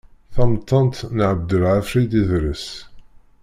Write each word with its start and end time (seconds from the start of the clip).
Tamettant 0.33 0.97
n 1.15 1.19
Ɛebdelḥafiḍ 1.29 2.11
Idres. 2.21 2.67